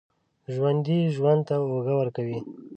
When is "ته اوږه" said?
1.47-1.93